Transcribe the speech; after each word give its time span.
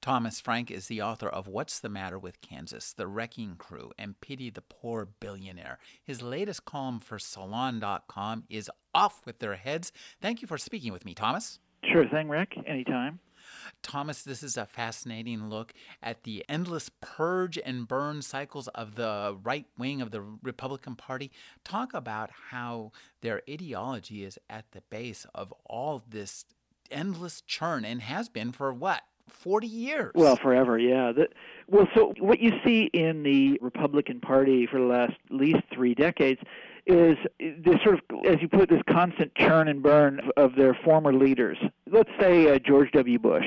Thomas 0.00 0.40
Frank 0.40 0.70
is 0.70 0.86
the 0.86 1.02
author 1.02 1.28
of 1.28 1.46
What's 1.46 1.78
the 1.78 1.90
Matter 1.90 2.18
with 2.18 2.40
Kansas, 2.40 2.94
The 2.94 3.06
Wrecking 3.06 3.56
Crew, 3.56 3.92
and 3.98 4.18
Pity 4.22 4.48
the 4.48 4.62
Poor 4.62 5.06
Billionaire. 5.20 5.78
His 6.02 6.22
latest 6.22 6.64
column 6.64 7.00
for 7.00 7.18
Salon.com 7.18 8.44
is 8.48 8.70
Off 8.94 9.20
with 9.26 9.40
Their 9.40 9.56
Heads. 9.56 9.92
Thank 10.22 10.40
you 10.40 10.48
for 10.48 10.56
speaking 10.56 10.90
with 10.90 11.04
me, 11.04 11.12
Thomas. 11.12 11.58
Sure 11.92 12.08
thing, 12.08 12.30
Rick. 12.30 12.54
Anytime. 12.66 13.20
Thomas, 13.82 14.22
this 14.22 14.42
is 14.42 14.56
a 14.56 14.64
fascinating 14.64 15.50
look 15.50 15.74
at 16.02 16.22
the 16.22 16.46
endless 16.48 16.90
purge 17.02 17.58
and 17.58 17.86
burn 17.86 18.22
cycles 18.22 18.68
of 18.68 18.94
the 18.94 19.36
right 19.42 19.66
wing 19.76 20.00
of 20.00 20.12
the 20.12 20.22
Republican 20.22 20.96
Party. 20.96 21.30
Talk 21.62 21.92
about 21.92 22.30
how 22.50 22.92
their 23.20 23.42
ideology 23.48 24.24
is 24.24 24.38
at 24.48 24.72
the 24.72 24.80
base 24.88 25.26
of 25.34 25.52
all 25.66 26.02
this 26.08 26.46
endless 26.90 27.42
churn 27.42 27.84
and 27.84 28.00
has 28.00 28.30
been 28.30 28.52
for 28.52 28.72
what? 28.72 29.02
40 29.30 29.66
years. 29.66 30.12
Well, 30.14 30.36
forever, 30.36 30.78
yeah. 30.78 31.12
The, 31.12 31.28
well, 31.68 31.88
so 31.94 32.12
what 32.18 32.40
you 32.40 32.52
see 32.64 32.90
in 32.92 33.22
the 33.22 33.58
Republican 33.60 34.20
Party 34.20 34.66
for 34.66 34.78
the 34.78 34.86
last 34.86 35.12
at 35.30 35.36
least 35.36 35.60
three 35.72 35.94
decades 35.94 36.40
is 36.86 37.16
this 37.38 37.76
sort 37.82 37.94
of, 37.94 38.00
as 38.26 38.40
you 38.40 38.48
put, 38.48 38.62
it, 38.62 38.70
this 38.70 38.82
constant 38.88 39.34
churn 39.34 39.68
and 39.68 39.82
burn 39.82 40.20
of 40.36 40.54
their 40.56 40.74
former 40.74 41.12
leaders. 41.12 41.58
Let's 41.90 42.10
say 42.18 42.52
uh, 42.52 42.58
George 42.58 42.90
W. 42.92 43.18
Bush, 43.18 43.46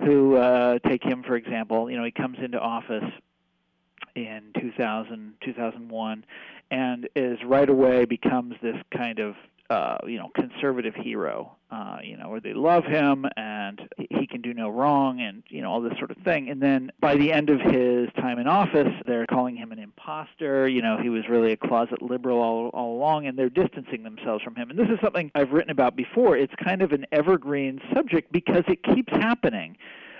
who 0.00 0.36
uh, 0.36 0.78
take 0.80 1.02
him 1.02 1.22
for 1.22 1.36
example. 1.36 1.90
You 1.90 1.96
know, 1.96 2.04
he 2.04 2.10
comes 2.10 2.38
into 2.42 2.58
office 2.58 3.04
in 4.14 4.52
2000, 4.58 5.34
2001, 5.44 6.24
and 6.70 7.08
is 7.14 7.38
right 7.44 7.68
away 7.68 8.04
becomes 8.04 8.54
this 8.62 8.76
kind 8.96 9.18
of 9.18 9.34
uh, 9.72 9.96
you 10.06 10.18
know 10.18 10.30
conservative 10.34 10.94
hero, 10.94 11.56
uh, 11.70 11.96
you 12.04 12.16
know, 12.16 12.28
where 12.28 12.40
they 12.40 12.52
love 12.52 12.84
him 12.84 13.24
and 13.36 13.80
he 13.96 14.26
can 14.26 14.42
do 14.42 14.52
no 14.52 14.68
wrong, 14.68 15.20
and 15.20 15.42
you 15.48 15.62
know 15.62 15.70
all 15.70 15.80
this 15.80 15.96
sort 15.98 16.10
of 16.10 16.18
thing. 16.18 16.50
And 16.50 16.60
then 16.60 16.92
by 17.00 17.16
the 17.16 17.32
end 17.32 17.48
of 17.48 17.58
his 17.58 18.08
time 18.16 18.38
in 18.38 18.46
office, 18.46 18.92
they're 19.06 19.26
calling 19.26 19.56
him 19.56 19.72
an 19.72 19.78
imposter. 19.78 20.68
You 20.68 20.82
know, 20.82 20.98
he 21.02 21.08
was 21.08 21.22
really 21.28 21.52
a 21.52 21.56
closet 21.56 22.02
liberal 22.02 22.38
all, 22.38 22.68
all 22.74 22.96
along, 22.98 23.26
and 23.26 23.38
they're 23.38 23.48
distancing 23.48 24.02
themselves 24.02 24.44
from 24.44 24.56
him. 24.56 24.68
And 24.68 24.78
this 24.78 24.88
is 24.88 24.98
something 25.02 25.30
I've 25.34 25.52
written 25.52 25.70
about 25.70 25.96
before. 25.96 26.36
It's 26.36 26.54
kind 26.62 26.82
of 26.82 26.92
an 26.92 27.06
evergreen 27.10 27.80
subject 27.94 28.30
because 28.30 28.64
it 28.68 28.82
keeps 28.82 29.12
happening. 29.12 29.78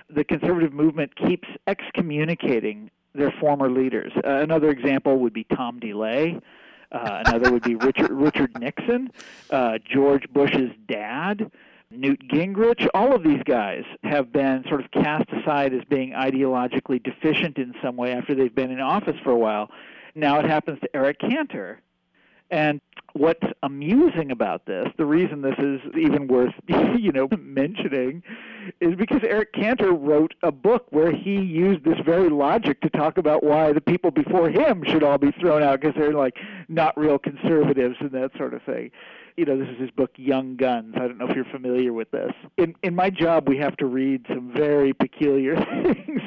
The 0.08 0.24
conservative 0.24 0.72
movement 0.72 1.14
keeps 1.16 1.48
excommunicating 1.66 2.90
their 3.14 3.32
former 3.38 3.70
leaders. 3.70 4.12
Uh, 4.24 4.36
another 4.36 4.70
example 4.70 5.18
would 5.18 5.34
be 5.34 5.44
Tom 5.44 5.78
DeLay 5.78 6.40
uh, 6.92 7.22
another 7.26 7.50
would 7.50 7.62
be 7.62 7.74
Richard 7.74 8.10
Richard 8.10 8.58
Nixon, 8.60 9.10
uh, 9.50 9.78
George 9.84 10.30
Bush's 10.32 10.70
dad, 10.86 11.50
Newt 11.90 12.20
Gingrich. 12.28 12.86
All 12.94 13.14
of 13.14 13.22
these 13.22 13.42
guys 13.44 13.84
have 14.04 14.32
been 14.32 14.64
sort 14.68 14.84
of 14.84 14.90
cast 14.90 15.28
aside 15.30 15.72
as 15.72 15.82
being 15.88 16.10
ideologically 16.10 17.02
deficient 17.02 17.58
in 17.58 17.74
some 17.82 17.96
way 17.96 18.12
after 18.12 18.34
they've 18.34 18.54
been 18.54 18.70
in 18.70 18.80
office 18.80 19.16
for 19.24 19.30
a 19.30 19.38
while. 19.38 19.70
Now 20.14 20.38
it 20.38 20.44
happens 20.44 20.80
to 20.80 20.94
Eric 20.94 21.18
Cantor. 21.20 21.80
And 22.50 22.82
what's 23.14 23.46
amusing 23.62 24.30
about 24.30 24.66
this, 24.66 24.86
the 24.96 25.04
reason 25.04 25.42
this 25.42 25.58
is 25.58 25.80
even 25.96 26.26
worth 26.26 26.54
you 26.98 27.12
know 27.12 27.28
mentioning, 27.38 28.22
is 28.80 28.94
because 28.96 29.20
Eric 29.22 29.52
Cantor 29.52 29.92
wrote 29.92 30.34
a 30.42 30.52
book 30.52 30.86
where 30.90 31.12
he 31.12 31.40
used 31.40 31.84
this 31.84 31.98
very 32.04 32.28
logic 32.28 32.80
to 32.82 32.90
talk 32.90 33.18
about 33.18 33.42
why 33.42 33.72
the 33.72 33.80
people 33.80 34.10
before 34.10 34.48
him 34.48 34.82
should 34.86 35.02
all 35.02 35.18
be 35.18 35.32
thrown 35.32 35.62
out 35.62 35.80
because 35.80 35.94
they're 35.96 36.12
like 36.12 36.36
not 36.68 36.96
real 36.98 37.18
conservatives 37.18 37.96
and 38.00 38.10
that 38.12 38.30
sort 38.36 38.54
of 38.54 38.62
thing. 38.62 38.90
You 39.36 39.46
know, 39.46 39.58
this 39.58 39.68
is 39.68 39.80
his 39.80 39.90
book 39.90 40.10
Young 40.16 40.56
Guns. 40.56 40.94
I 40.96 41.00
don't 41.00 41.16
know 41.16 41.26
if 41.26 41.34
you're 41.34 41.44
familiar 41.46 41.92
with 41.92 42.10
this. 42.10 42.32
In 42.58 42.74
in 42.82 42.94
my 42.94 43.10
job, 43.10 43.48
we 43.48 43.58
have 43.58 43.76
to 43.78 43.86
read 43.86 44.26
some 44.28 44.52
very 44.52 44.92
peculiar 44.92 45.56
things. 45.84 46.20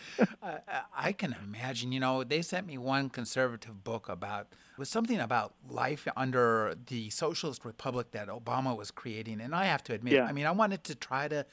I 0.96 1.12
can 1.12 1.34
imagine. 1.44 1.92
You 1.92 2.00
know, 2.00 2.24
they 2.24 2.42
sent 2.42 2.66
me 2.66 2.78
one 2.78 3.08
conservative 3.10 3.84
book 3.84 4.08
about 4.08 4.48
was 4.78 4.88
something 4.88 5.20
about 5.20 5.54
life 5.68 6.06
under 6.16 6.74
the 6.86 7.10
socialist 7.10 7.64
republic 7.64 8.10
that 8.12 8.28
Obama 8.28 8.76
was 8.76 8.90
creating, 8.90 9.40
and 9.40 9.54
I 9.54 9.66
have 9.66 9.82
to 9.84 9.94
admit, 9.94 10.14
yeah. 10.14 10.24
I 10.24 10.32
mean, 10.32 10.46
I 10.46 10.50
wanted 10.50 10.84
to 10.84 10.94
try 10.94 11.28
to 11.28 11.44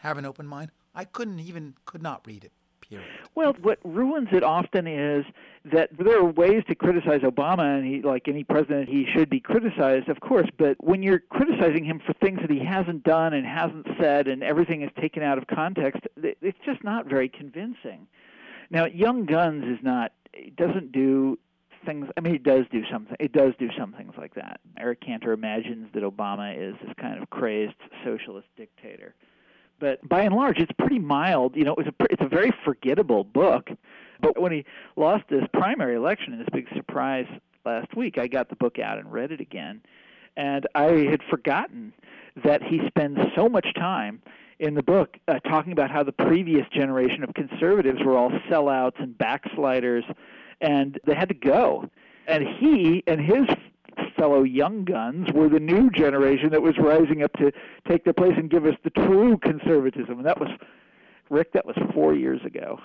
have 0.00 0.18
an 0.18 0.26
open 0.26 0.46
mind. 0.46 0.70
I 0.94 1.04
couldn't 1.04 1.40
even 1.40 1.74
could 1.84 2.02
not 2.02 2.26
read 2.26 2.44
it. 2.44 2.52
Period. 2.90 3.08
Well, 3.34 3.54
what 3.62 3.78
ruins 3.84 4.28
it 4.32 4.42
often 4.42 4.86
is 4.86 5.24
that 5.72 5.90
there 5.96 6.18
are 6.18 6.24
ways 6.24 6.64
to 6.68 6.74
criticize 6.74 7.20
Obama, 7.20 7.78
and 7.78 7.86
he, 7.86 8.02
like 8.02 8.26
any 8.26 8.44
president, 8.44 8.88
he 8.88 9.06
should 9.14 9.30
be 9.30 9.40
criticized, 9.40 10.08
of 10.08 10.20
course. 10.20 10.48
But 10.58 10.76
when 10.80 11.02
you're 11.02 11.20
criticizing 11.20 11.84
him 11.84 12.00
for 12.04 12.12
things 12.14 12.40
that 12.40 12.50
he 12.50 12.58
hasn't 12.58 13.04
done 13.04 13.32
and 13.32 13.46
hasn't 13.46 13.86
said, 14.00 14.26
and 14.26 14.42
everything 14.42 14.82
is 14.82 14.90
taken 15.00 15.22
out 15.22 15.38
of 15.38 15.46
context, 15.46 16.02
it's 16.16 16.58
just 16.66 16.82
not 16.82 17.06
very 17.06 17.28
convincing. 17.28 18.08
Now, 18.70 18.86
Young 18.86 19.24
Guns 19.24 19.64
is 19.64 19.78
not 19.82 20.12
it 20.32 20.56
doesn't 20.56 20.92
do 20.92 21.38
things. 21.84 22.06
I 22.16 22.20
mean, 22.20 22.34
it 22.34 22.42
does 22.42 22.64
do 22.70 22.82
something. 22.90 23.16
It 23.18 23.32
does 23.32 23.52
do 23.58 23.68
some 23.78 23.92
things 23.92 24.12
like 24.16 24.34
that. 24.34 24.60
Eric 24.78 25.00
Cantor 25.00 25.32
imagines 25.32 25.88
that 25.94 26.02
Obama 26.02 26.56
is 26.56 26.74
this 26.84 26.94
kind 27.00 27.20
of 27.20 27.30
crazed 27.30 27.74
socialist 28.04 28.48
dictator 28.56 29.14
but 29.80 30.06
by 30.08 30.22
and 30.22 30.34
large, 30.34 30.58
it's 30.58 30.72
pretty 30.78 30.98
mild. 30.98 31.56
You 31.56 31.64
know, 31.64 31.74
it's 31.78 31.88
a 31.88 32.04
it's 32.10 32.22
a 32.22 32.28
very 32.28 32.52
forgettable 32.64 33.24
book. 33.24 33.70
But 34.20 34.40
when 34.40 34.52
he 34.52 34.64
lost 34.96 35.24
this 35.30 35.44
primary 35.52 35.96
election 35.96 36.34
in 36.34 36.38
this 36.38 36.48
big 36.52 36.68
surprise 36.76 37.26
last 37.64 37.96
week, 37.96 38.18
I 38.18 38.26
got 38.26 38.50
the 38.50 38.56
book 38.56 38.78
out 38.78 38.98
and 38.98 39.10
read 39.10 39.32
it 39.32 39.40
again, 39.40 39.80
and 40.36 40.66
I 40.74 41.06
had 41.10 41.22
forgotten 41.30 41.92
that 42.44 42.62
he 42.62 42.80
spends 42.86 43.18
so 43.34 43.48
much 43.48 43.66
time 43.74 44.22
in 44.60 44.74
the 44.74 44.82
book 44.82 45.16
uh, 45.26 45.40
talking 45.40 45.72
about 45.72 45.90
how 45.90 46.02
the 46.02 46.12
previous 46.12 46.68
generation 46.68 47.24
of 47.24 47.34
conservatives 47.34 47.98
were 48.04 48.16
all 48.16 48.30
sellouts 48.50 49.02
and 49.02 49.16
backsliders, 49.16 50.04
and 50.60 51.00
they 51.06 51.14
had 51.14 51.28
to 51.28 51.34
go. 51.34 51.88
And 52.26 52.44
he 52.46 53.02
and 53.06 53.20
his 53.20 53.48
fellow 54.16 54.42
young 54.42 54.84
guns 54.84 55.28
were 55.32 55.48
the 55.48 55.60
new 55.60 55.90
generation 55.90 56.50
that 56.50 56.62
was 56.62 56.76
rising 56.78 57.22
up 57.22 57.32
to 57.34 57.52
take 57.88 58.04
their 58.04 58.12
place 58.12 58.34
and 58.36 58.50
give 58.50 58.66
us 58.66 58.74
the 58.84 58.90
true 58.90 59.38
conservatism. 59.38 60.18
And 60.18 60.26
that 60.26 60.40
was, 60.40 60.50
Rick, 61.28 61.52
that 61.52 61.66
was 61.66 61.76
four 61.94 62.14
years 62.14 62.40
ago. 62.44 62.78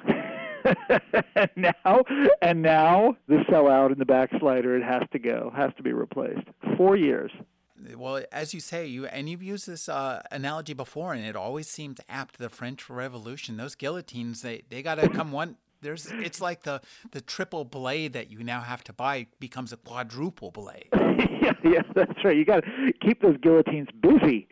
and 1.36 1.50
now, 1.56 2.04
and 2.42 2.62
now 2.62 3.16
the 3.28 3.44
sellout 3.50 3.92
and 3.92 3.98
the 4.00 4.06
backslider, 4.06 4.76
it 4.76 4.84
has 4.84 5.04
to 5.12 5.20
go, 5.20 5.52
has 5.56 5.72
to 5.78 5.84
be 5.84 5.94
replaced. 5.94 6.48
Four 6.78 6.96
years. 6.96 7.32
Well, 7.96 8.24
as 8.32 8.54
you 8.54 8.60
say, 8.60 8.88
you 8.88 9.06
and 9.06 9.30
you've 9.30 9.44
used 9.44 9.68
this 9.68 9.90
uh, 9.90 10.22
analogy 10.32 10.74
before, 10.74 11.14
and 11.14 11.26
it 11.26 11.36
always 11.36 11.68
seems 11.68 12.00
apt. 12.10 12.40
The 12.40 12.50
French 12.50 12.90
Revolution, 12.90 13.58
those 13.58 13.76
guillotines, 13.76 14.42
they 14.42 14.64
they 14.70 14.82
got 14.82 14.96
to 14.96 15.10
come 15.10 15.32
one 15.32 15.58
there's 15.86 16.08
it's 16.12 16.42
like 16.42 16.64
the 16.64 16.82
the 17.12 17.22
triple 17.22 17.64
blade 17.64 18.14
that 18.14 18.30
you 18.30 18.44
now 18.44 18.62
have 18.62 18.84
to 18.86 18.94
buy 18.94 19.28
becomes 19.40 19.72
a 19.72 19.78
quadruple 19.78 20.52
blade. 20.52 20.90
yeah, 20.94 21.54
yeah, 21.64 21.82
that's 21.94 22.26
right. 22.26 22.36
You 22.36 22.44
got 22.44 22.64
to 22.64 22.94
keep 23.02 23.22
those 23.22 23.38
guillotines 23.38 23.88
busy. 24.02 24.48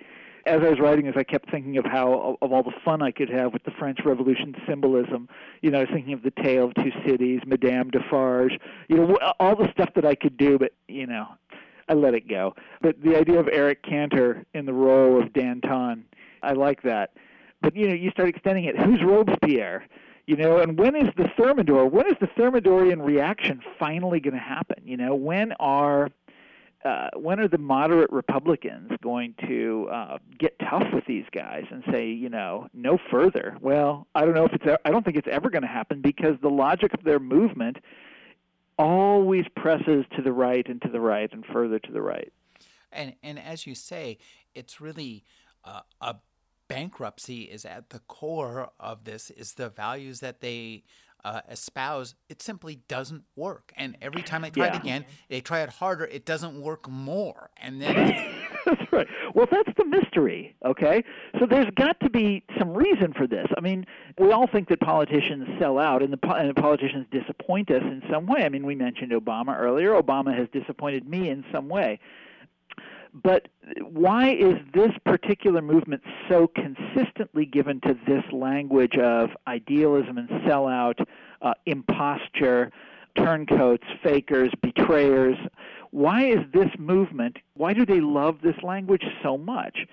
As 0.46 0.60
I 0.62 0.70
was 0.70 0.80
writing 0.80 1.06
this, 1.06 1.16
I 1.18 1.24
kept 1.24 1.50
thinking 1.50 1.78
of 1.78 1.86
how 1.86 2.38
of 2.42 2.52
all 2.52 2.64
the 2.64 2.74
fun 2.86 3.02
I 3.02 3.12
could 3.12 3.30
have 3.30 3.54
with 3.54 3.64
the 3.64 3.72
French 3.72 4.00
Revolution 4.06 4.54
symbolism. 4.68 5.28
You 5.62 5.72
know, 5.72 5.80
I 5.80 5.82
was 5.82 5.90
thinking 5.92 6.14
of 6.14 6.22
the 6.22 6.32
Tale 6.32 6.66
of 6.66 6.76
Two 6.76 6.92
Cities, 7.06 7.42
Madame 7.46 7.90
Defarge. 7.90 8.60
You 8.90 8.98
know, 8.98 9.18
all 9.40 9.56
the 9.56 9.72
stuff 9.72 9.90
that 9.96 10.06
I 10.06 10.16
could 10.16 10.38
do, 10.38 10.60
but 10.60 10.74
you 10.88 11.08
know, 11.08 11.28
I 11.90 11.94
let 11.94 12.14
it 12.14 12.28
go. 12.28 12.54
But 12.82 13.02
the 13.02 13.18
idea 13.18 13.40
of 13.40 13.48
Eric 13.52 13.84
Cantor 13.84 14.46
in 14.54 14.66
the 14.66 14.74
role 14.74 15.22
of 15.22 15.34
Danton, 15.34 16.06
I 16.44 16.54
like 16.54 16.84
that. 16.84 17.14
But 17.62 17.76
you 17.76 17.88
know, 17.88 17.96
you 17.96 18.12
start 18.12 18.30
extending 18.30 18.66
it. 18.66 18.78
Who's 18.78 19.02
Robespierre? 19.02 19.86
You 20.26 20.38
know, 20.38 20.60
and 20.60 20.80
when 20.80 20.96
is 20.96 21.14
the 21.18 21.28
Thermidor? 21.38 21.88
When 21.88 22.08
is 22.08 22.16
the 22.22 22.28
Thermidorian 22.28 23.04
reaction 23.04 23.62
finally 23.78 24.22
going 24.22 24.36
to 24.36 24.40
happen? 24.40 24.82
You 24.86 24.96
know, 24.96 25.16
when 25.16 25.52
are 25.60 26.10
uh, 26.86 27.10
when 27.16 27.40
are 27.40 27.48
the 27.48 27.58
moderate 27.58 28.12
Republicans 28.12 28.92
going 29.02 29.36
to 29.48 29.88
uh, 29.92 30.18
get 30.38 30.58
tough 30.60 30.84
with 30.94 31.06
these 31.06 31.26
guys 31.32 31.64
and 31.72 31.84
say, 31.92 32.10
you 32.10 32.30
know, 32.30 32.68
no 32.74 32.98
further? 33.10 33.58
Well, 33.62 34.08
I 34.16 34.26
don't 34.26 34.34
know 34.34 34.46
if 34.46 34.54
it's. 34.54 34.66
I 34.86 34.92
don't 34.92 35.04
think 35.04 35.18
it's 35.18 35.28
ever 35.30 35.50
going 35.50 35.62
to 35.62 35.68
happen 35.68 36.02
because 36.02 36.36
the 36.42 36.50
logic 36.50 36.94
of 36.94 37.04
their 37.04 37.20
movement 37.20 37.78
always 38.78 39.46
presses 39.56 40.06
to 40.16 40.22
the 40.22 40.32
right 40.32 40.68
and 40.68 40.82
to 40.82 40.90
the 40.90 41.00
right 41.00 41.32
and 41.32 41.46
further 41.46 41.80
to 41.80 41.92
the 41.92 42.02
right. 42.02 42.32
And 42.92 43.16
and 43.24 43.40
as 43.40 43.66
you 43.66 43.76
say, 43.76 44.18
it's 44.54 44.82
really 44.82 45.24
uh, 45.64 45.82
a 46.02 46.16
bankruptcy 46.68 47.44
is 47.44 47.66
at 47.66 47.90
the 47.90 48.00
core 48.00 48.72
of 48.80 49.04
this 49.04 49.30
is 49.32 49.54
the 49.54 49.70
values 49.70 50.20
that 50.22 50.42
they 50.42 50.84
uh, 51.26 51.40
espouse, 51.50 52.16
it 52.28 52.42
simply 52.42 52.82
doesn't 52.90 53.24
work. 53.38 53.72
And 53.78 53.96
every 54.02 54.22
time 54.22 54.42
they 54.42 54.50
try 54.50 54.66
Yeah. 54.66 54.76
it 54.76 54.82
again, 54.82 55.06
they 55.30 55.40
try 55.40 55.62
it 55.62 55.70
harder, 55.70 56.04
it 56.06 56.26
doesn't 56.26 56.62
work 56.62 56.90
more. 56.90 57.50
And 57.56 57.82
then 57.82 57.96
That's 58.66 58.92
right. 58.94 59.08
Well, 59.34 59.48
that's 59.52 59.72
the 59.78 59.84
mystery, 59.84 60.56
okay? 60.66 61.04
So 61.38 61.46
there's 61.46 61.70
got 61.76 62.00
to 62.00 62.10
be 62.10 62.44
some 62.58 62.74
reason 62.74 63.12
for 63.14 63.28
this. 63.28 63.46
I 63.58 63.62
mean, 63.62 63.86
we 64.18 64.32
all 64.32 64.48
think 64.48 64.70
that 64.70 64.80
politicians 64.80 65.46
sell 65.60 65.78
out 65.78 66.02
and 66.02 66.14
the, 66.14 66.34
and 66.34 66.50
the 66.50 66.54
politicians 66.62 67.06
disappoint 67.12 67.70
us 67.72 67.82
in 67.84 68.02
some 68.10 68.26
way. 68.26 68.46
I 68.46 68.50
mean, 68.50 68.66
we 68.66 68.74
mentioned 68.76 69.12
Obama 69.12 69.60
earlier. 69.60 69.92
Obama 70.02 70.34
has 70.38 70.48
disappointed 70.54 71.06
me 71.08 71.28
in 71.30 71.44
some 71.52 71.68
way. 71.68 72.00
But 73.14 73.48
why 73.82 74.32
is 74.32 74.56
this 74.74 74.92
particular 75.06 75.62
movement 75.62 76.02
so 76.28 76.48
consistently 76.48 77.46
given 77.46 77.80
to 77.82 77.96
this 78.08 78.24
language 78.32 78.98
of 78.98 79.30
idealism 79.48 80.18
and 80.18 80.30
sellout, 80.48 81.04
uh, 81.42 81.54
imposture, 81.66 82.72
turncoats, 83.16 83.86
fakers, 84.04 84.52
betrayers? 84.62 85.38
Why 85.92 86.26
is 86.26 86.40
this 86.54 86.70
movement, 86.80 87.38
why 87.54 87.74
do 87.74 87.86
they 87.86 88.02
love 88.02 88.40
this 88.42 88.56
language 88.64 89.04
so 89.22 89.38
much? 89.38 89.86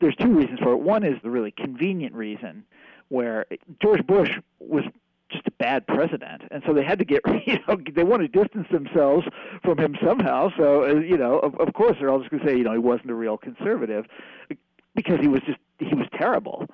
There's 0.00 0.16
two 0.16 0.34
reasons 0.34 0.58
for 0.60 0.72
it. 0.72 0.80
One 0.80 1.02
is 1.02 1.14
the 1.22 1.30
really 1.30 1.52
convenient 1.52 2.14
reason, 2.14 2.64
where 3.08 3.46
George 3.80 4.06
Bush 4.06 4.30
was 4.58 4.84
just 5.30 5.46
a 5.46 5.50
bad 5.52 5.86
president, 5.86 6.42
and 6.50 6.62
so 6.66 6.72
they 6.72 6.84
had 6.84 6.98
to 6.98 7.04
get 7.04 7.20
you 7.46 7.58
know 7.66 7.78
they 7.94 8.04
want 8.04 8.22
to 8.22 8.28
distance 8.28 8.66
themselves 8.70 9.26
from 9.62 9.78
him 9.78 9.96
somehow. 10.04 10.50
So 10.56 10.84
uh, 10.84 10.94
you 11.00 11.16
know, 11.16 11.38
of, 11.38 11.54
of 11.56 11.72
course, 11.74 11.96
they're 11.98 12.10
all 12.10 12.18
just 12.18 12.30
going 12.30 12.42
to 12.42 12.48
say 12.48 12.56
you 12.56 12.64
know 12.64 12.72
he 12.72 12.78
wasn't 12.78 13.10
a 13.10 13.14
real 13.14 13.36
conservative 13.36 14.06
because 14.94 15.18
he 15.20 15.28
was 15.28 15.40
just 15.46 15.58
he 15.78 15.94
was 15.94 16.06
terrible. 16.16 16.66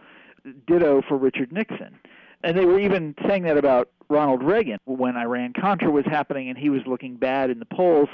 Ditto 0.66 1.02
for 1.08 1.16
Richard 1.16 1.52
Nixon, 1.52 1.99
and 2.43 2.56
they 2.56 2.64
were 2.64 2.81
even 2.81 3.14
saying 3.26 3.44
that 3.44 3.56
about 3.56 3.90
Ronald 4.08 4.43
Reagan 4.43 4.78
when 4.84 5.16
Iran 5.16 5.52
Contra 5.58 5.90
was 5.90 6.04
happening 6.04 6.49
and 6.49 6.58
he 6.58 6.69
was 6.69 6.82
looking 6.87 7.16
bad 7.16 7.50
in 7.50 7.58
the 7.58 7.66
polls. 7.66 8.08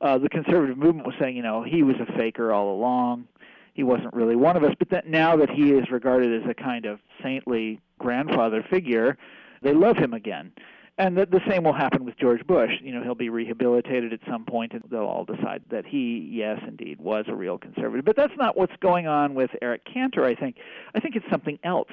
Uh, 0.00 0.18
the 0.18 0.28
conservative 0.28 0.78
movement 0.78 1.06
was 1.06 1.14
saying 1.20 1.36
you 1.36 1.42
know 1.42 1.62
he 1.62 1.82
was 1.82 1.96
a 1.96 2.06
faker 2.16 2.52
all 2.52 2.74
along. 2.74 3.26
He 3.74 3.82
wasn't 3.82 4.12
really 4.12 4.36
one 4.36 4.56
of 4.56 4.64
us, 4.64 4.74
but 4.78 4.90
that 4.90 5.06
now 5.06 5.36
that 5.36 5.48
he 5.50 5.72
is 5.72 5.90
regarded 5.90 6.42
as 6.42 6.48
a 6.48 6.54
kind 6.54 6.84
of 6.84 7.00
saintly 7.22 7.80
grandfather 7.98 8.62
figure, 8.68 9.16
they 9.62 9.72
love 9.72 9.96
him 9.96 10.12
again. 10.12 10.52
And 10.98 11.16
the, 11.16 11.24
the 11.24 11.40
same 11.48 11.64
will 11.64 11.72
happen 11.72 12.04
with 12.04 12.18
George 12.18 12.46
Bush. 12.46 12.70
You 12.82 12.92
know, 12.92 13.02
he'll 13.02 13.14
be 13.14 13.30
rehabilitated 13.30 14.12
at 14.12 14.20
some 14.28 14.44
point, 14.44 14.72
and 14.72 14.82
they'll 14.90 15.00
all 15.00 15.24
decide 15.24 15.62
that 15.70 15.86
he, 15.86 16.28
yes, 16.30 16.60
indeed, 16.68 17.00
was 17.00 17.24
a 17.28 17.34
real 17.34 17.56
conservative. 17.56 18.04
But 18.04 18.16
that's 18.16 18.36
not 18.36 18.58
what's 18.58 18.76
going 18.80 19.06
on 19.06 19.34
with 19.34 19.50
Eric 19.62 19.82
Cantor. 19.92 20.24
I 20.24 20.34
think. 20.34 20.56
I 20.94 21.00
think 21.00 21.16
it's 21.16 21.24
something 21.30 21.58
else. 21.64 21.90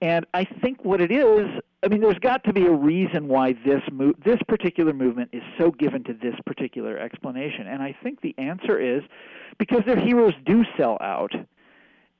And 0.00 0.24
I 0.32 0.44
think 0.44 0.84
what 0.84 1.00
it 1.00 1.10
is, 1.10 1.46
I 1.82 1.88
mean, 1.88 2.00
there's 2.00 2.18
got 2.20 2.44
to 2.44 2.52
be 2.52 2.66
a 2.66 2.72
reason 2.72 3.26
why 3.26 3.54
this 3.66 3.82
mo- 3.90 4.14
this 4.24 4.38
particular 4.46 4.92
movement 4.92 5.30
is 5.32 5.42
so 5.58 5.72
given 5.72 6.04
to 6.04 6.12
this 6.12 6.34
particular 6.46 6.96
explanation. 6.96 7.66
And 7.66 7.82
I 7.82 7.96
think 8.02 8.20
the 8.20 8.34
answer 8.38 8.78
is 8.78 9.02
because 9.58 9.82
their 9.84 9.98
heroes 9.98 10.34
do 10.46 10.64
sell 10.76 10.98
out. 11.00 11.32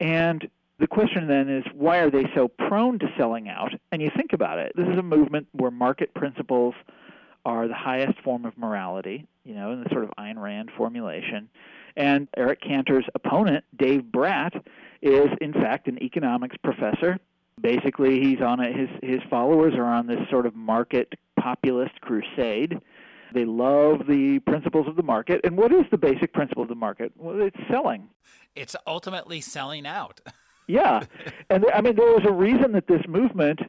And 0.01 0.49
the 0.79 0.87
question 0.87 1.27
then 1.27 1.49
is 1.49 1.63
why 1.73 1.97
are 1.97 2.09
they 2.09 2.25
so 2.35 2.47
prone 2.47 2.99
to 2.99 3.07
selling 3.17 3.49
out? 3.49 3.71
And 3.91 4.01
you 4.01 4.09
think 4.15 4.33
about 4.33 4.59
it. 4.59 4.71
This 4.75 4.87
is 4.87 4.97
a 4.97 5.03
movement 5.03 5.47
where 5.51 5.71
market 5.71 6.13
principles 6.13 6.73
are 7.45 7.67
the 7.67 7.73
highest 7.73 8.19
form 8.21 8.45
of 8.45 8.57
morality, 8.57 9.25
you 9.43 9.55
know, 9.55 9.71
in 9.71 9.83
the 9.83 9.89
sort 9.91 10.03
of 10.03 10.11
Ayn 10.17 10.41
Rand 10.41 10.71
formulation. 10.77 11.49
And 11.95 12.27
Eric 12.37 12.61
Cantor's 12.61 13.05
opponent, 13.13 13.65
Dave 13.77 14.09
Brat, 14.11 14.53
is 15.01 15.27
in 15.41 15.53
fact 15.53 15.87
an 15.87 16.01
economics 16.01 16.55
professor. 16.63 17.19
Basically, 17.59 18.21
he's 18.21 18.41
on 18.41 18.61
a, 18.61 18.71
his 18.71 18.89
his 19.01 19.19
followers 19.29 19.73
are 19.75 19.85
on 19.85 20.07
this 20.07 20.19
sort 20.29 20.45
of 20.45 20.55
market 20.55 21.13
populist 21.37 21.99
crusade. 22.01 22.79
They 23.33 23.45
love 23.45 24.07
the 24.07 24.39
principles 24.45 24.87
of 24.87 24.95
the 24.95 25.03
market. 25.03 25.41
And 25.43 25.57
what 25.57 25.71
is 25.73 25.85
the 25.91 25.97
basic 25.97 26.33
principle 26.33 26.63
of 26.63 26.69
the 26.69 26.75
market? 26.75 27.11
Well, 27.17 27.41
it's 27.41 27.59
selling. 27.69 28.09
it's 28.55 28.75
ultimately 28.87 29.41
selling 29.41 29.85
out. 29.85 30.21
Yeah, 30.69 31.03
and 31.49 31.65
I 31.73 31.81
mean 31.81 31.95
there 31.95 32.13
was 32.13 32.25
a 32.27 32.31
reason 32.31 32.73
that 32.73 32.87
this 32.87 33.01
movement. 33.07 33.59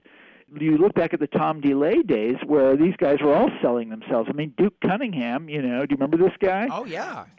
You 0.52 0.76
look 0.78 0.94
back 0.94 1.14
at 1.14 1.20
the 1.20 1.28
Tom 1.28 1.60
DeLay 1.62 2.04
days 2.04 2.34
where 2.44 2.76
these 2.76 2.96
guys 2.98 3.18
were 3.22 3.32
all 3.32 3.50
selling 3.62 3.88
themselves. 3.88 4.28
I 4.28 4.32
mean 4.34 4.52
Duke 4.58 4.74
Cunningham, 4.82 5.48
you 5.48 5.62
know, 5.62 5.86
do 5.86 5.92
you 5.94 5.96
remember 5.96 6.18
this 6.18 6.36
guy? 6.40 6.66
Oh 6.70 6.84
yeah. 6.84 7.24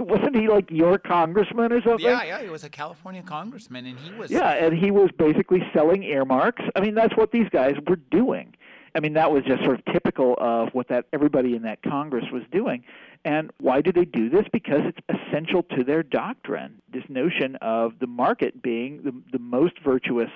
Wasn't 0.00 0.34
he 0.34 0.48
like 0.48 0.70
your 0.70 0.98
congressman 0.98 1.72
or 1.72 1.80
something? 1.82 2.04
Yeah, 2.04 2.24
yeah, 2.24 2.42
he 2.42 2.48
was 2.48 2.64
a 2.64 2.68
California 2.68 3.22
congressman 3.22 3.86
and 3.86 3.98
he 3.98 4.12
was 4.12 4.30
Yeah, 4.30 4.50
and 4.50 4.76
he 4.76 4.90
was 4.90 5.10
basically 5.16 5.62
selling 5.72 6.02
earmarks. 6.02 6.62
I 6.74 6.80
mean, 6.80 6.94
that's 6.94 7.16
what 7.16 7.30
these 7.30 7.48
guys 7.50 7.74
were 7.88 7.96
doing. 8.10 8.54
I 8.94 9.00
mean, 9.00 9.14
that 9.14 9.30
was 9.30 9.44
just 9.44 9.62
sort 9.64 9.78
of 9.78 9.84
typical 9.92 10.34
of 10.38 10.70
what 10.72 10.88
that 10.88 11.06
everybody 11.12 11.54
in 11.54 11.62
that 11.62 11.82
Congress 11.82 12.24
was 12.32 12.42
doing. 12.50 12.84
And 13.24 13.50
why 13.60 13.80
do 13.80 13.92
they 13.92 14.04
do 14.04 14.30
this? 14.30 14.46
Because 14.52 14.80
it's 14.84 14.98
essential 15.08 15.62
to 15.76 15.84
their 15.84 16.02
doctrine. 16.02 16.80
This 16.92 17.04
notion 17.08 17.56
of 17.56 17.92
the 18.00 18.06
market 18.06 18.62
being 18.62 19.02
the, 19.02 19.12
the 19.32 19.38
most 19.38 19.74
virtuous 19.84 20.30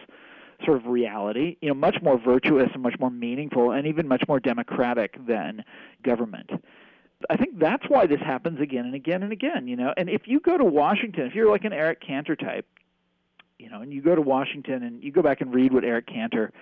sort 0.64 0.76
of 0.76 0.86
reality, 0.86 1.56
you 1.60 1.68
know, 1.68 1.74
much 1.74 1.96
more 2.02 2.18
virtuous 2.18 2.68
and 2.72 2.82
much 2.82 2.94
more 3.00 3.10
meaningful 3.10 3.72
and 3.72 3.86
even 3.86 4.06
much 4.06 4.22
more 4.28 4.38
democratic 4.38 5.16
than 5.26 5.64
government. 6.02 6.50
I 7.30 7.36
think 7.36 7.58
that's 7.58 7.84
why 7.88 8.06
this 8.06 8.20
happens 8.20 8.60
again 8.60 8.84
and 8.84 8.94
again 8.94 9.22
and 9.22 9.32
again, 9.32 9.66
you 9.66 9.76
know. 9.76 9.94
And 9.96 10.08
if 10.08 10.22
you 10.26 10.40
go 10.40 10.58
to 10.58 10.64
Washington, 10.64 11.26
if 11.26 11.34
you're 11.34 11.50
like 11.50 11.64
an 11.64 11.72
Eric 11.72 12.00
Cantor 12.00 12.36
type, 12.36 12.66
you 13.58 13.70
know, 13.70 13.80
and 13.80 13.92
you 13.92 14.02
go 14.02 14.14
to 14.14 14.20
Washington 14.20 14.82
and 14.82 15.02
you 15.02 15.10
go 15.10 15.22
back 15.22 15.40
and 15.40 15.54
read 15.54 15.72
what 15.72 15.84
Eric 15.84 16.06
Cantor 16.06 16.52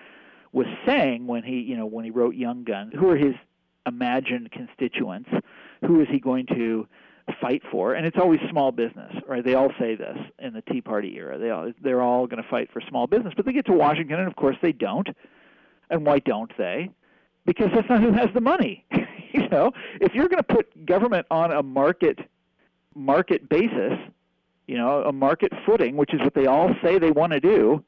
was 0.53 0.67
saying 0.85 1.27
when 1.27 1.43
he, 1.43 1.59
you 1.59 1.75
know, 1.75 1.85
when 1.85 2.05
he 2.05 2.11
wrote 2.11 2.35
Young 2.35 2.63
Guns, 2.63 2.93
who 2.97 3.09
are 3.09 3.17
his 3.17 3.33
imagined 3.85 4.51
constituents? 4.51 5.29
Who 5.85 5.99
is 5.99 6.07
he 6.09 6.19
going 6.19 6.45
to 6.47 6.87
fight 7.41 7.63
for? 7.71 7.95
And 7.95 8.05
it's 8.05 8.17
always 8.17 8.39
small 8.49 8.71
business, 8.71 9.13
right? 9.27 9.43
They 9.43 9.55
all 9.55 9.71
say 9.79 9.95
this 9.95 10.17
in 10.39 10.53
the 10.53 10.61
Tea 10.61 10.79
Party 10.79 11.15
era. 11.17 11.37
They 11.37 11.49
all, 11.49 11.71
they're 11.81 12.01
all 12.01 12.27
going 12.27 12.41
to 12.41 12.49
fight 12.49 12.69
for 12.71 12.81
small 12.87 13.07
business, 13.07 13.33
but 13.35 13.45
they 13.45 13.51
get 13.51 13.65
to 13.65 13.73
Washington, 13.73 14.19
and 14.19 14.27
of 14.27 14.35
course 14.35 14.55
they 14.61 14.71
don't. 14.71 15.09
And 15.89 16.05
why 16.05 16.19
don't 16.19 16.51
they? 16.57 16.89
Because 17.45 17.67
that's 17.73 17.89
not 17.89 18.01
who 18.01 18.13
has 18.13 18.29
the 18.33 18.41
money. 18.41 18.85
you 19.33 19.49
know, 19.49 19.71
if 19.99 20.13
you're 20.13 20.29
going 20.29 20.43
to 20.43 20.55
put 20.55 20.85
government 20.85 21.25
on 21.29 21.51
a 21.51 21.63
market 21.63 22.19
market 22.95 23.49
basis, 23.49 23.93
you 24.67 24.77
know, 24.77 25.03
a 25.03 25.11
market 25.11 25.51
footing, 25.65 25.97
which 25.97 26.13
is 26.13 26.21
what 26.21 26.35
they 26.35 26.45
all 26.45 26.69
say 26.83 26.99
they 26.99 27.11
want 27.11 27.33
to 27.33 27.39
do, 27.39 27.83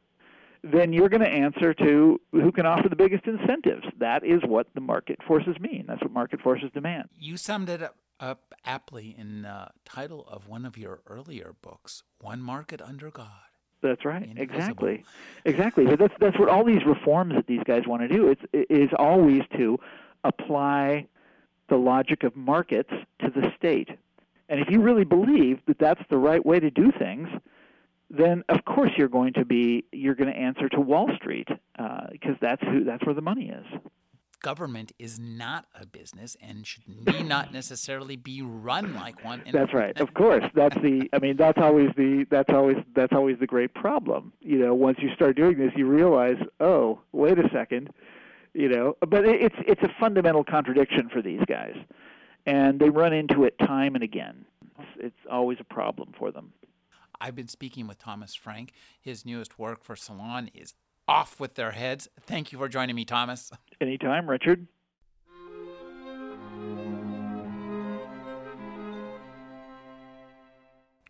then 0.71 0.91
you're 0.93 1.09
going 1.09 1.21
to 1.21 1.29
answer 1.29 1.73
to 1.75 2.19
who 2.31 2.51
can 2.51 2.65
offer 2.65 2.89
the 2.89 2.95
biggest 2.95 3.25
incentives. 3.25 3.85
That 3.99 4.25
is 4.25 4.41
what 4.45 4.67
the 4.73 4.81
market 4.81 5.19
forces 5.27 5.55
mean. 5.59 5.85
That's 5.87 6.01
what 6.01 6.11
market 6.11 6.41
forces 6.41 6.71
demand. 6.73 7.09
You 7.19 7.37
summed 7.37 7.69
it 7.69 7.83
up, 7.83 7.97
up 8.19 8.55
aptly 8.65 9.15
in 9.17 9.43
the 9.43 9.69
title 9.85 10.27
of 10.27 10.47
one 10.47 10.65
of 10.65 10.77
your 10.77 11.01
earlier 11.07 11.53
books, 11.61 12.03
One 12.19 12.41
Market 12.41 12.81
Under 12.81 13.11
God. 13.11 13.29
That's 13.81 14.03
right. 14.03 14.23
Invisible. 14.23 14.41
Exactly. 14.43 15.03
Exactly. 15.43 15.85
But 15.85 15.99
that's 15.99 16.13
that's 16.19 16.39
what 16.39 16.49
all 16.49 16.63
these 16.63 16.83
reforms 16.85 17.35
that 17.35 17.45
these 17.45 17.61
guys 17.65 17.83
want 17.85 18.01
to 18.01 18.07
do. 18.07 18.31
is 18.31 18.37
is 18.69 18.89
always 18.97 19.43
to 19.57 19.77
apply 20.23 21.07
the 21.69 21.75
logic 21.75 22.23
of 22.23 22.35
markets 22.35 22.89
to 23.19 23.29
the 23.29 23.51
state. 23.55 23.89
And 24.49 24.59
if 24.59 24.69
you 24.69 24.81
really 24.81 25.03
believe 25.03 25.59
that 25.67 25.77
that's 25.77 26.01
the 26.09 26.17
right 26.17 26.43
way 26.43 26.59
to 26.59 26.71
do 26.71 26.91
things, 26.97 27.27
then 28.09 28.43
of 28.49 28.63
course 28.65 28.91
you're 28.97 29.07
going 29.09 29.33
to 29.33 29.45
be 29.45 29.85
you're 29.91 30.15
going 30.15 30.31
to 30.31 30.37
answer 30.39 30.69
to 30.69 30.79
Wall 30.79 31.09
Street 31.15 31.47
uh, 31.79 32.07
because 32.11 32.35
that's 32.41 32.61
who 32.63 32.83
that's 32.83 33.05
where 33.05 33.15
the 33.15 33.21
money 33.21 33.49
is. 33.49 33.65
Government 34.41 34.91
is 34.99 35.17
not 35.17 35.65
a 35.73 35.87
business 35.87 36.37
and 36.39 36.67
should 36.67 36.83
not 37.25 37.51
necessarily 37.51 38.15
be 38.15 38.43
run 38.43 38.93
like 38.93 39.23
one. 39.25 39.41
And 39.43 39.55
That's 39.55 39.73
right. 39.73 39.97
Of 39.99 40.13
course, 40.13 40.43
that's 40.53 40.75
the. 40.75 41.09
I 41.13 41.19
mean, 41.19 41.35
that's 41.35 41.57
always 41.57 41.89
the. 41.97 42.27
That's 42.29 42.51
always 42.53 42.77
that's 42.95 43.13
always 43.13 43.39
the 43.39 43.47
great 43.47 43.73
problem. 43.73 44.33
You 44.41 44.59
know, 44.59 44.75
once 44.75 44.99
you 45.01 45.09
start 45.15 45.35
doing 45.35 45.57
this, 45.57 45.71
you 45.75 45.87
realize, 45.87 46.35
oh, 46.59 46.99
wait 47.11 47.39
a 47.39 47.49
second. 47.51 47.89
You 48.53 48.69
know, 48.69 48.97
but 49.07 49.25
it- 49.25 49.41
it's 49.41 49.55
it's 49.67 49.81
a 49.81 49.89
fundamental 49.99 50.43
contradiction 50.43 51.09
for 51.09 51.23
these 51.23 51.41
guys, 51.47 51.75
and 52.45 52.79
they 52.79 52.89
run 52.91 53.13
into 53.13 53.45
it 53.45 53.57
time 53.57 53.95
and 53.95 54.03
again. 54.03 54.45
It's, 54.77 54.89
it's 55.05 55.27
always 55.31 55.57
a 55.59 55.63
problem 55.63 56.11
for 56.19 56.29
them. 56.31 56.51
I've 57.25 57.33
been 57.33 57.47
speaking 57.47 57.87
with 57.87 57.97
Thomas 57.97 58.35
Frank. 58.35 58.71
His 59.01 59.25
newest 59.25 59.57
work 59.57 59.83
for 59.83 59.95
Salon 59.95 60.51
is 60.53 60.75
Off 61.07 61.39
with 61.39 61.55
Their 61.55 61.71
Heads. 61.71 62.07
Thank 62.21 62.51
you 62.51 62.59
for 62.59 62.69
joining 62.69 62.95
me, 62.95 63.03
Thomas. 63.03 63.51
Anytime, 63.81 64.29
Richard. 64.29 64.67